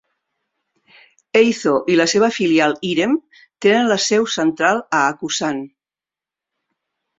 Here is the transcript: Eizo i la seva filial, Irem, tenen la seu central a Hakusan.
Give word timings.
Eizo 1.41 1.73
i 1.95 1.97
la 1.99 2.07
seva 2.13 2.29
filial, 2.37 2.73
Irem, 2.93 3.13
tenen 3.67 3.93
la 3.93 4.01
seu 4.07 4.27
central 4.39 4.83
a 5.01 5.05
Hakusan. 5.13 5.63